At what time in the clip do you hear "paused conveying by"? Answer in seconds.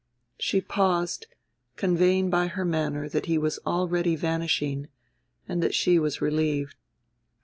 0.61-2.47